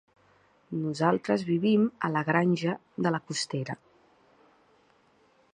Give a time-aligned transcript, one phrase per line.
[0.85, 2.75] Nosaltres vivim a la Granja
[3.07, 3.79] de la Costera.